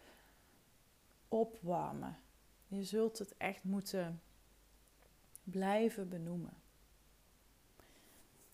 opwarmen. 1.29 2.17
Je 2.67 2.85
zult 2.85 3.19
het 3.19 3.37
echt 3.37 3.65
moeten 3.65 4.21
blijven 5.45 6.09
benoemen. 6.09 6.55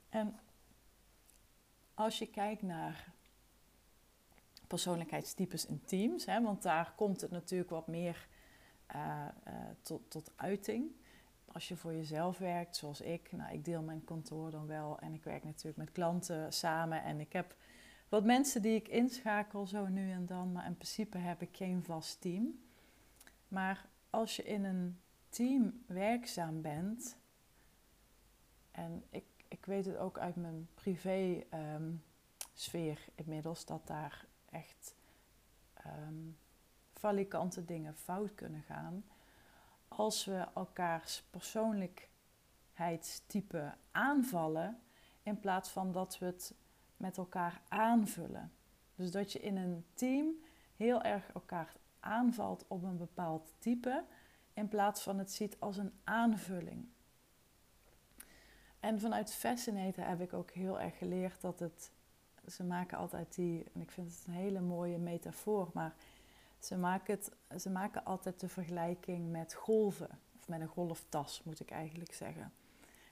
En 0.08 0.38
als 1.94 2.18
je 2.18 2.26
kijkt 2.26 2.62
naar 2.62 3.14
persoonlijkheidstypes 4.66 5.66
in 5.66 5.84
teams, 5.84 6.26
hè, 6.26 6.42
want 6.42 6.62
daar 6.62 6.92
komt 6.96 7.20
het 7.20 7.30
natuurlijk 7.30 7.70
wat 7.70 7.86
meer 7.86 8.28
uh, 8.94 9.24
uh, 9.48 9.54
tot, 9.82 10.10
tot 10.10 10.32
uiting. 10.36 10.90
Als 11.52 11.68
je 11.68 11.76
voor 11.76 11.92
jezelf 11.92 12.38
werkt, 12.38 12.76
zoals 12.76 13.00
ik, 13.00 13.32
nou, 13.32 13.52
ik 13.52 13.64
deel 13.64 13.82
mijn 13.82 14.04
kantoor 14.04 14.50
dan 14.50 14.66
wel 14.66 14.98
en 14.98 15.14
ik 15.14 15.24
werk 15.24 15.44
natuurlijk 15.44 15.76
met 15.76 15.92
klanten 15.92 16.52
samen 16.52 17.02
en 17.02 17.20
ik 17.20 17.32
heb 17.32 17.56
wat 18.08 18.24
mensen 18.24 18.62
die 18.62 18.74
ik 18.74 18.88
inschakel 18.88 19.66
zo 19.66 19.86
nu 19.86 20.10
en 20.10 20.26
dan, 20.26 20.52
maar 20.52 20.66
in 20.66 20.76
principe 20.76 21.18
heb 21.18 21.42
ik 21.42 21.56
geen 21.56 21.84
vast 21.84 22.20
team. 22.20 22.60
Maar 23.48 23.88
als 24.10 24.36
je 24.36 24.42
in 24.42 24.64
een 24.64 25.00
team 25.28 25.82
werkzaam 25.86 26.62
bent, 26.62 27.16
en 28.70 29.04
ik, 29.10 29.24
ik 29.48 29.66
weet 29.66 29.84
het 29.86 29.96
ook 29.96 30.18
uit 30.18 30.36
mijn 30.36 30.68
privé 30.74 31.42
ehm, 31.50 31.92
sfeer 32.54 33.04
inmiddels, 33.14 33.64
dat 33.64 33.86
daar 33.86 34.26
echt 34.56 34.94
um, 35.86 36.38
valikante 36.92 37.64
dingen 37.64 37.96
fout 37.96 38.34
kunnen 38.34 38.62
gaan. 38.62 39.04
Als 39.88 40.24
we 40.24 40.46
elkaars 40.54 41.22
persoonlijkheidstype 41.30 43.74
aanvallen, 43.90 44.80
in 45.22 45.40
plaats 45.40 45.70
van 45.70 45.92
dat 45.92 46.18
we 46.18 46.26
het 46.26 46.54
met 46.96 47.16
elkaar 47.16 47.60
aanvullen. 47.68 48.52
Dus 48.94 49.10
dat 49.10 49.32
je 49.32 49.40
in 49.40 49.56
een 49.56 49.84
team 49.94 50.34
heel 50.76 51.02
erg 51.02 51.32
elkaar 51.32 51.76
aanvalt 52.00 52.64
op 52.68 52.82
een 52.82 52.96
bepaald 52.96 53.52
type 53.58 54.04
in 54.54 54.68
plaats 54.68 55.02
van 55.02 55.18
het 55.18 55.32
ziet 55.32 55.60
als 55.60 55.76
een 55.76 55.92
aanvulling. 56.04 56.88
En 58.80 59.00
vanuit 59.00 59.34
Fascinator 59.34 60.06
heb 60.06 60.20
ik 60.20 60.32
ook 60.32 60.50
heel 60.50 60.80
erg 60.80 60.98
geleerd 60.98 61.40
dat 61.40 61.58
het. 61.58 61.94
Ze 62.46 62.64
maken 62.64 62.98
altijd 62.98 63.34
die, 63.34 63.64
en 63.74 63.80
ik 63.80 63.90
vind 63.90 64.10
het 64.10 64.24
een 64.26 64.32
hele 64.32 64.60
mooie 64.60 64.98
metafoor, 64.98 65.70
maar 65.72 65.94
ze 66.58 66.76
maken, 66.76 67.14
het, 67.14 67.60
ze 67.62 67.70
maken 67.70 68.04
altijd 68.04 68.40
de 68.40 68.48
vergelijking 68.48 69.30
met 69.30 69.54
golven. 69.54 70.10
Of 70.38 70.48
met 70.48 70.60
een 70.60 70.66
golftas 70.66 71.42
moet 71.44 71.60
ik 71.60 71.70
eigenlijk 71.70 72.14
zeggen. 72.14 72.52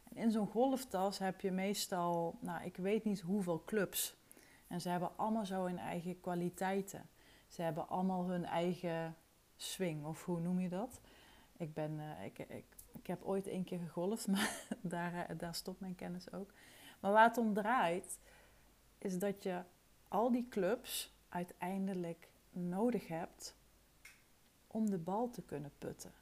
En 0.04 0.16
in 0.16 0.30
zo'n 0.30 0.50
golftas 0.50 1.18
heb 1.18 1.40
je 1.40 1.50
meestal, 1.50 2.38
nou 2.40 2.64
ik 2.64 2.76
weet 2.76 3.04
niet 3.04 3.20
hoeveel 3.20 3.62
clubs. 3.64 4.16
En 4.66 4.80
ze 4.80 4.88
hebben 4.88 5.16
allemaal 5.16 5.46
zo 5.46 5.64
hun 5.64 5.78
eigen 5.78 6.20
kwaliteiten. 6.20 7.08
Ze 7.48 7.62
hebben 7.62 7.88
allemaal 7.88 8.28
hun 8.28 8.44
eigen 8.44 9.16
swing, 9.56 10.04
of 10.04 10.24
hoe 10.24 10.40
noem 10.40 10.60
je 10.60 10.68
dat? 10.68 11.00
Ik, 11.56 11.74
ben, 11.74 11.92
uh, 11.92 12.24
ik, 12.24 12.38
ik, 12.38 12.64
ik 12.92 13.06
heb 13.06 13.22
ooit 13.22 13.46
één 13.46 13.64
keer 13.64 13.78
gegolfd, 13.78 14.26
maar 14.32 14.66
daar, 14.80 15.12
uh, 15.12 15.38
daar 15.38 15.54
stopt 15.54 15.80
mijn 15.80 15.94
kennis 15.94 16.32
ook. 16.32 16.52
Maar 17.00 17.12
waar 17.12 17.28
het 17.28 17.38
om 17.38 17.54
draait, 17.54 18.18
is 19.04 19.18
dat 19.18 19.42
je 19.42 19.62
al 20.08 20.30
die 20.30 20.48
clubs 20.48 21.14
uiteindelijk 21.28 22.28
nodig 22.50 23.08
hebt 23.08 23.54
om 24.66 24.90
de 24.90 24.98
bal 24.98 25.30
te 25.30 25.42
kunnen 25.42 25.72
putten. 25.78 26.12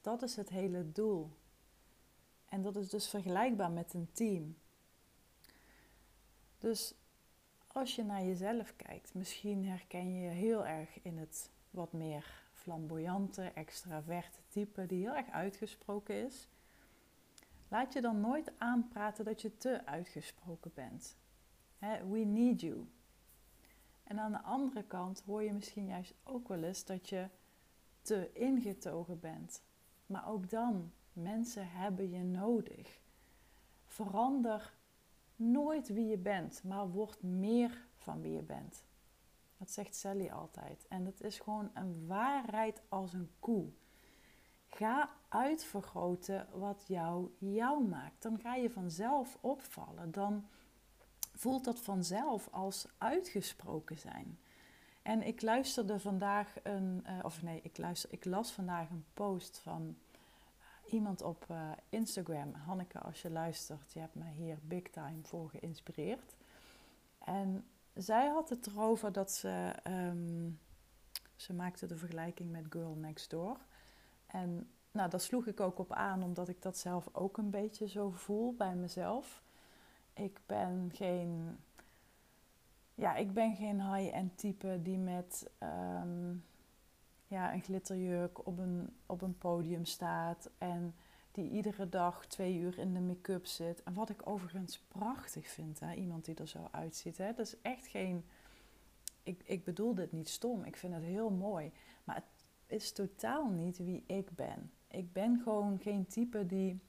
Dat 0.00 0.22
is 0.22 0.36
het 0.36 0.48
hele 0.48 0.92
doel. 0.92 1.30
En 2.48 2.62
dat 2.62 2.76
is 2.76 2.88
dus 2.88 3.08
vergelijkbaar 3.08 3.70
met 3.70 3.94
een 3.94 4.08
team. 4.12 4.56
Dus 6.58 6.94
als 7.66 7.96
je 7.96 8.04
naar 8.04 8.24
jezelf 8.24 8.76
kijkt, 8.76 9.14
misschien 9.14 9.64
herken 9.66 10.14
je 10.14 10.20
je 10.20 10.30
heel 10.30 10.66
erg 10.66 11.02
in 11.02 11.18
het 11.18 11.50
wat 11.70 11.92
meer 11.92 12.42
flamboyante, 12.52 13.42
extraverte 13.42 14.38
type 14.48 14.86
die 14.86 15.00
heel 15.00 15.16
erg 15.16 15.30
uitgesproken 15.30 16.24
is. 16.26 16.48
Laat 17.68 17.92
je 17.92 18.00
dan 18.00 18.20
nooit 18.20 18.52
aanpraten 18.58 19.24
dat 19.24 19.42
je 19.42 19.56
te 19.56 19.86
uitgesproken 19.86 20.70
bent. 20.74 21.16
We 22.08 22.18
need 22.18 22.60
you. 22.60 22.86
En 24.04 24.18
aan 24.18 24.32
de 24.32 24.42
andere 24.42 24.82
kant 24.82 25.22
hoor 25.26 25.42
je 25.42 25.52
misschien 25.52 25.86
juist 25.86 26.14
ook 26.24 26.48
wel 26.48 26.62
eens 26.62 26.84
dat 26.84 27.08
je 27.08 27.28
te 28.02 28.32
ingetogen 28.32 29.20
bent. 29.20 29.62
Maar 30.06 30.28
ook 30.28 30.50
dan, 30.50 30.92
mensen 31.12 31.70
hebben 31.70 32.10
je 32.10 32.22
nodig. 32.22 33.00
Verander 33.84 34.74
nooit 35.36 35.88
wie 35.88 36.06
je 36.06 36.18
bent, 36.18 36.62
maar 36.64 36.90
word 36.90 37.22
meer 37.22 37.86
van 37.96 38.20
wie 38.20 38.32
je 38.32 38.42
bent. 38.42 38.84
Dat 39.56 39.70
zegt 39.70 39.94
Sally 39.94 40.28
altijd. 40.30 40.86
En 40.88 41.04
dat 41.04 41.20
is 41.20 41.38
gewoon 41.38 41.70
een 41.74 42.06
waarheid 42.06 42.82
als 42.88 43.12
een 43.12 43.30
koe. 43.38 43.68
Ga 44.66 45.10
uitvergroten 45.28 46.48
wat 46.52 46.84
jou 46.86 47.30
jou 47.38 47.88
maakt. 47.88 48.22
Dan 48.22 48.38
ga 48.38 48.54
je 48.54 48.70
vanzelf 48.70 49.38
opvallen. 49.40 50.10
Dan 50.10 50.48
voelt 51.34 51.64
dat 51.64 51.80
vanzelf 51.80 52.48
als 52.50 52.86
uitgesproken 52.98 53.98
zijn. 53.98 54.38
En 55.02 55.22
ik 55.22 55.42
luisterde 55.42 55.98
vandaag 55.98 56.54
een, 56.62 57.04
uh, 57.06 57.24
of 57.24 57.42
nee, 57.42 57.60
ik, 57.62 57.78
luister, 57.78 58.12
ik 58.12 58.24
las 58.24 58.52
vandaag 58.52 58.90
een 58.90 59.04
post 59.14 59.58
van 59.58 59.96
uh, 60.12 60.92
iemand 60.92 61.22
op 61.22 61.46
uh, 61.50 61.70
Instagram. 61.88 62.54
Hanneke, 62.54 62.98
als 62.98 63.22
je 63.22 63.30
luistert, 63.30 63.92
je 63.92 64.00
hebt 64.00 64.14
mij 64.14 64.32
hier 64.32 64.58
big 64.62 64.90
time 64.90 65.18
voor 65.22 65.50
geïnspireerd. 65.50 66.36
En 67.18 67.64
zij 67.94 68.28
had 68.28 68.48
het 68.48 68.66
erover 68.66 69.12
dat 69.12 69.32
ze, 69.32 69.74
um, 69.86 70.60
ze 71.36 71.52
maakte 71.52 71.86
de 71.86 71.96
vergelijking 71.96 72.50
met 72.50 72.66
Girl 72.70 72.94
Next 72.94 73.30
Door. 73.30 73.58
En 74.26 74.70
nou, 74.90 75.10
daar 75.10 75.20
sloeg 75.20 75.46
ik 75.46 75.60
ook 75.60 75.78
op 75.78 75.92
aan, 75.92 76.22
omdat 76.22 76.48
ik 76.48 76.62
dat 76.62 76.78
zelf 76.78 77.08
ook 77.12 77.36
een 77.36 77.50
beetje 77.50 77.88
zo 77.88 78.10
voel 78.10 78.54
bij 78.54 78.74
mezelf. 78.74 79.42
Ik 80.18 80.40
ben 80.46 80.90
geen, 80.94 81.58
ja, 82.94 83.16
ik 83.16 83.32
ben 83.32 83.56
geen 83.56 83.94
high-end 83.94 84.38
type 84.38 84.80
die 84.82 84.98
met 84.98 85.50
um, 85.62 86.44
ja, 87.26 87.52
een 87.52 87.62
glitterjurk 87.62 88.46
op 88.46 88.58
een, 88.58 88.96
op 89.06 89.22
een 89.22 89.38
podium 89.38 89.84
staat 89.84 90.50
en 90.58 90.94
die 91.32 91.50
iedere 91.50 91.88
dag 91.88 92.26
twee 92.26 92.58
uur 92.58 92.78
in 92.78 92.94
de 92.94 93.00
make-up 93.00 93.46
zit. 93.46 93.82
En 93.82 93.94
wat 93.94 94.10
ik 94.10 94.26
overigens 94.28 94.78
prachtig 94.88 95.48
vind, 95.48 95.80
hè? 95.80 95.94
iemand 95.94 96.24
die 96.24 96.34
er 96.34 96.48
zo 96.48 96.68
uitziet. 96.70 97.18
Hè? 97.18 97.32
Dat 97.32 97.46
is 97.46 97.60
echt 97.62 97.86
geen. 97.86 98.24
Ik, 99.22 99.42
ik 99.44 99.64
bedoel 99.64 99.94
dit 99.94 100.12
niet 100.12 100.28
stom, 100.28 100.64
ik 100.64 100.76
vind 100.76 100.94
het 100.94 101.02
heel 101.02 101.30
mooi. 101.30 101.72
Maar 102.04 102.16
het 102.16 102.24
is 102.66 102.92
totaal 102.92 103.48
niet 103.48 103.78
wie 103.78 104.04
ik 104.06 104.30
ben. 104.30 104.70
Ik 104.88 105.12
ben 105.12 105.40
gewoon 105.42 105.78
geen 105.78 106.06
type 106.06 106.46
die 106.46 106.80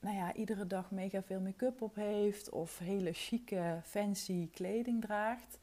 nou 0.00 0.16
ja, 0.16 0.34
iedere 0.34 0.66
dag 0.66 0.90
mega 0.90 1.22
veel 1.22 1.40
make-up 1.40 1.82
op 1.82 1.94
heeft 1.94 2.50
of 2.50 2.78
hele 2.78 3.12
chique, 3.12 3.80
fancy 3.84 4.50
kleding 4.50 5.00
draagt. 5.00 5.58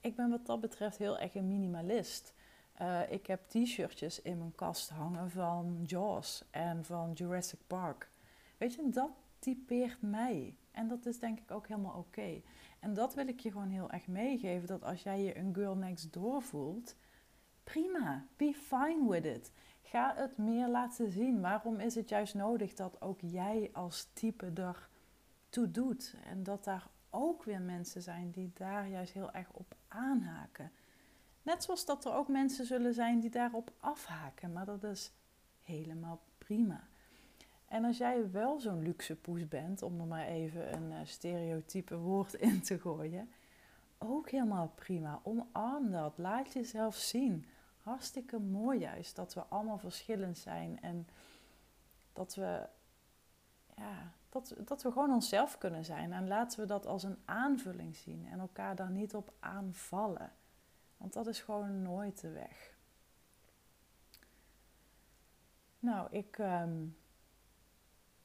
Ik 0.00 0.16
ben 0.16 0.30
wat 0.30 0.46
dat 0.46 0.60
betreft 0.60 0.96
heel 0.98 1.18
erg 1.18 1.34
een 1.34 1.48
minimalist. 1.48 2.34
Uh, 2.82 3.12
ik 3.12 3.26
heb 3.26 3.48
t-shirtjes 3.48 4.22
in 4.22 4.38
mijn 4.38 4.54
kast 4.54 4.90
hangen 4.90 5.30
van 5.30 5.82
Jaws 5.86 6.44
en 6.50 6.84
van 6.84 7.12
Jurassic 7.12 7.58
Park. 7.66 8.08
Weet 8.56 8.74
je, 8.74 8.88
dat 8.88 9.10
typeert 9.38 10.02
mij. 10.02 10.54
En 10.70 10.88
dat 10.88 11.06
is 11.06 11.18
denk 11.18 11.38
ik 11.38 11.50
ook 11.50 11.68
helemaal 11.68 11.98
oké. 11.98 12.40
En 12.78 12.94
dat 12.94 13.14
wil 13.14 13.28
ik 13.28 13.40
je 13.40 13.50
gewoon 13.50 13.68
heel 13.68 13.90
erg 13.90 14.06
meegeven. 14.06 14.68
Dat 14.68 14.82
als 14.82 15.02
jij 15.02 15.22
je 15.22 15.36
een 15.38 15.54
girl 15.54 15.74
next 15.74 16.12
door 16.12 16.42
voelt, 16.42 16.94
prima. 17.64 18.26
Be 18.36 18.52
fine 18.54 19.08
with 19.08 19.24
it. 19.24 19.52
Ga 19.90 20.14
het 20.16 20.36
meer 20.36 20.68
laten 20.68 21.10
zien. 21.10 21.40
Waarom 21.40 21.80
is 21.80 21.94
het 21.94 22.08
juist 22.08 22.34
nodig 22.34 22.74
dat 22.74 23.00
ook 23.00 23.20
jij 23.20 23.70
als 23.72 24.08
type 24.12 24.50
er 24.54 24.88
toe 25.48 25.70
doet? 25.70 26.14
En 26.24 26.42
dat 26.42 26.64
daar 26.64 26.86
ook 27.10 27.44
weer 27.44 27.60
mensen 27.60 28.02
zijn 28.02 28.30
die 28.30 28.50
daar 28.54 28.88
juist 28.88 29.12
heel 29.12 29.32
erg 29.32 29.52
op 29.52 29.74
aanhaken. 29.88 30.72
Net 31.42 31.62
zoals 31.62 31.84
dat 31.84 32.04
er 32.04 32.12
ook 32.12 32.28
mensen 32.28 32.66
zullen 32.66 32.94
zijn 32.94 33.20
die 33.20 33.30
daarop 33.30 33.72
afhaken, 33.80 34.52
maar 34.52 34.64
dat 34.64 34.84
is 34.84 35.12
helemaal 35.62 36.20
prima. 36.38 36.88
En 37.66 37.84
als 37.84 37.98
jij 37.98 38.30
wel 38.30 38.60
zo'n 38.60 38.82
luxe 38.82 39.16
poes 39.16 39.48
bent, 39.48 39.82
om 39.82 40.00
er 40.00 40.06
maar 40.06 40.26
even 40.26 40.74
een 40.74 40.90
uh, 40.90 40.98
stereotype 41.04 41.96
woord 41.96 42.34
in 42.34 42.62
te 42.62 42.78
gooien, 42.78 43.30
ook 43.98 44.30
helemaal 44.30 44.72
prima. 44.74 45.20
Omarm 45.22 45.90
dat, 45.90 46.18
laat 46.18 46.52
jezelf 46.52 46.96
zien 46.96 47.44
hartstikke 47.82 48.38
mooi 48.38 48.78
juist 48.78 49.16
dat 49.16 49.34
we 49.34 49.44
allemaal 49.44 49.78
verschillend 49.78 50.38
zijn 50.38 50.80
en 50.80 51.08
dat 52.12 52.34
we, 52.34 52.68
ja, 53.76 54.12
dat, 54.28 54.54
dat 54.64 54.82
we 54.82 54.92
gewoon 54.92 55.12
onszelf 55.12 55.58
kunnen 55.58 55.84
zijn. 55.84 56.12
En 56.12 56.28
laten 56.28 56.60
we 56.60 56.66
dat 56.66 56.86
als 56.86 57.02
een 57.02 57.18
aanvulling 57.24 57.96
zien 57.96 58.26
en 58.26 58.40
elkaar 58.40 58.76
daar 58.76 58.90
niet 58.90 59.14
op 59.14 59.32
aanvallen. 59.38 60.32
Want 60.96 61.12
dat 61.12 61.26
is 61.26 61.40
gewoon 61.40 61.82
nooit 61.82 62.20
de 62.20 62.30
weg. 62.30 62.78
Nou, 65.78 66.08
ik. 66.10 66.38
Um, 66.38 66.96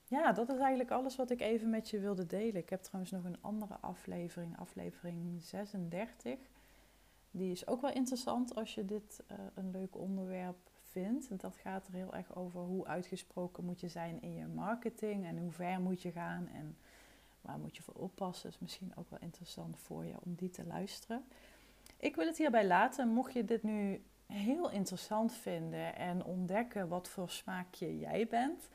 ja, 0.07 0.31
dat 0.31 0.49
is 0.49 0.57
eigenlijk 0.57 0.91
alles 0.91 1.15
wat 1.15 1.29
ik 1.29 1.41
even 1.41 1.69
met 1.69 1.89
je 1.89 1.99
wilde 1.99 2.25
delen. 2.25 2.55
Ik 2.55 2.69
heb 2.69 2.81
trouwens 2.81 3.11
nog 3.11 3.23
een 3.23 3.41
andere 3.41 3.77
aflevering, 3.79 4.57
aflevering 4.57 5.43
36. 5.43 6.37
Die 7.37 7.51
is 7.51 7.67
ook 7.67 7.81
wel 7.81 7.91
interessant 7.91 8.55
als 8.55 8.75
je 8.75 8.85
dit 8.85 9.23
uh, 9.31 9.37
een 9.53 9.71
leuk 9.71 9.95
onderwerp 9.95 10.57
vindt. 10.81 11.39
Dat 11.39 11.55
gaat 11.55 11.87
er 11.87 11.93
heel 11.93 12.13
erg 12.13 12.35
over 12.35 12.61
hoe 12.61 12.87
uitgesproken 12.87 13.65
moet 13.65 13.79
je 13.79 13.87
zijn 13.87 14.21
in 14.21 14.33
je 14.33 14.47
marketing 14.47 15.25
en 15.25 15.37
hoe 15.37 15.51
ver 15.51 15.79
moet 15.81 16.01
je 16.01 16.11
gaan 16.11 16.47
en 16.47 16.77
waar 17.41 17.59
moet 17.59 17.75
je 17.75 17.83
voor 17.83 17.93
oppassen. 17.93 18.49
Is 18.49 18.59
misschien 18.59 18.91
ook 18.95 19.09
wel 19.09 19.19
interessant 19.19 19.77
voor 19.79 20.05
je 20.05 20.15
om 20.23 20.35
die 20.35 20.49
te 20.49 20.65
luisteren. 20.65 21.25
Ik 21.97 22.15
wil 22.15 22.25
het 22.25 22.37
hierbij 22.37 22.67
laten. 22.67 23.07
Mocht 23.07 23.33
je 23.33 23.45
dit 23.45 23.63
nu 23.63 24.03
heel 24.25 24.71
interessant 24.71 25.33
vinden 25.33 25.95
en 25.95 26.23
ontdekken 26.23 26.87
wat 26.87 27.07
voor 27.07 27.29
smaakje 27.29 27.99
jij 27.99 28.27
bent, 28.27 28.69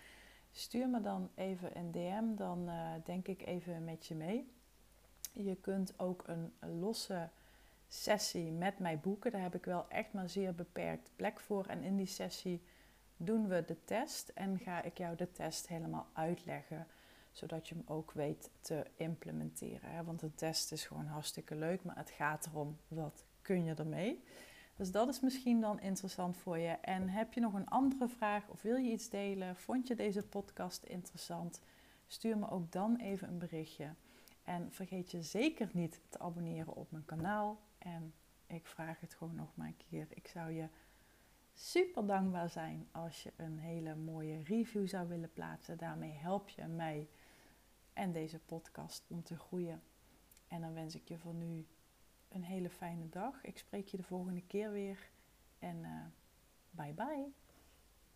stuur 0.51 0.89
me 0.89 1.01
dan 1.01 1.31
even 1.35 1.77
een 1.79 1.91
DM. 1.91 2.35
Dan 2.37 2.69
uh, 2.69 2.91
denk 3.05 3.29
ik 3.29 3.47
even 3.47 3.85
met 3.85 4.07
je 4.07 4.15
mee. 4.15 4.53
Je 5.33 5.57
kunt 5.57 5.99
ook 5.99 6.25
een 6.27 6.53
losse 6.81 7.29
sessie 7.93 8.51
met 8.51 8.79
mij 8.79 8.99
boeken. 8.99 9.33
Daar 9.33 9.43
heb 9.43 9.55
ik 9.55 9.65
wel 9.65 9.89
echt 9.89 10.13
maar 10.13 10.29
zeer 10.29 10.55
beperkt 10.55 11.11
plek 11.17 11.41
voor. 11.41 11.67
En 11.67 11.83
in 11.83 11.97
die 11.97 12.07
sessie 12.07 12.63
doen 13.17 13.49
we 13.49 13.65
de 13.65 13.85
test 13.85 14.29
en 14.29 14.59
ga 14.59 14.83
ik 14.83 14.99
jou 14.99 15.17
de 15.17 15.33
test 15.33 15.69
helemaal 15.69 16.07
uitleggen, 16.13 16.87
zodat 17.33 17.69
je 17.69 17.75
hem 17.75 17.85
ook 17.87 18.13
weet 18.13 18.51
te 18.61 18.87
implementeren. 18.97 20.05
Want 20.05 20.23
een 20.23 20.35
test 20.35 20.73
is 20.73 20.87
gewoon 20.87 21.07
hartstikke 21.07 21.55
leuk, 21.55 21.83
maar 21.83 21.97
het 21.97 22.11
gaat 22.11 22.47
erom 22.47 22.79
wat 22.89 23.25
kun 23.43 23.65
je 23.65 23.75
ermee. 23.75 24.25
Dus 24.77 24.91
dat 24.91 25.09
is 25.09 25.21
misschien 25.21 25.61
dan 25.61 25.81
interessant 25.81 26.37
voor 26.37 26.59
je. 26.59 26.71
En 26.71 27.09
heb 27.09 27.33
je 27.33 27.41
nog 27.41 27.53
een 27.53 27.69
andere 27.69 28.09
vraag 28.09 28.49
of 28.49 28.63
wil 28.63 28.77
je 28.77 28.91
iets 28.91 29.09
delen? 29.09 29.57
Vond 29.57 29.87
je 29.87 29.95
deze 29.95 30.23
podcast 30.23 30.85
interessant? 30.85 31.61
Stuur 32.07 32.39
me 32.39 32.51
ook 32.51 32.73
dan 32.73 32.97
even 32.97 33.29
een 33.29 33.39
berichtje. 33.39 33.95
En 34.45 34.73
vergeet 34.73 35.11
je 35.11 35.23
zeker 35.23 35.71
niet 35.73 36.01
te 36.09 36.19
abonneren 36.19 36.75
op 36.75 36.91
mijn 36.91 37.05
kanaal. 37.05 37.59
En 37.81 38.15
ik 38.47 38.67
vraag 38.67 39.01
het 39.01 39.15
gewoon 39.15 39.35
nog 39.35 39.57
maar 39.57 39.67
een 39.67 39.77
keer. 39.91 40.07
Ik 40.11 40.29
zou 40.29 40.53
je 40.53 40.69
super 41.55 42.07
dankbaar 42.07 42.51
zijn 42.51 42.89
als 42.93 43.23
je 43.23 43.33
een 43.37 43.59
hele 43.59 43.95
mooie 43.95 44.43
review 44.43 44.89
zou 44.89 45.09
willen 45.09 45.33
plaatsen. 45.33 45.79
Daarmee 45.79 46.13
help 46.13 46.49
je 46.49 46.67
mij 46.67 47.09
en 47.93 48.13
deze 48.13 48.39
podcast 48.39 49.05
om 49.09 49.23
te 49.23 49.37
groeien. 49.39 49.83
En 50.49 50.61
dan 50.61 50.75
wens 50.75 50.95
ik 50.95 51.09
je 51.09 51.19
voor 51.19 51.35
nu 51.35 51.67
een 52.29 52.45
hele 52.45 52.71
fijne 52.71 53.09
dag. 53.09 53.45
Ik 53.45 53.59
spreek 53.59 53.89
je 53.89 53.97
de 53.97 54.03
volgende 54.03 54.43
keer 54.47 54.73
weer. 54.73 55.11
En 55.59 55.77
uh, 55.77 56.05
bye 56.71 56.93
bye. 56.93 57.33